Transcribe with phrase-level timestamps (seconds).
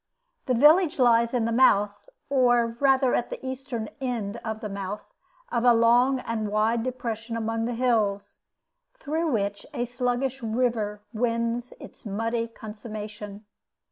[0.47, 5.13] This village lies in the mouth, or rather at the eastern end of the mouth,
[5.51, 8.39] of a long and wide depression among the hills,
[8.95, 13.45] through which a sluggish river wins its muddy consummation.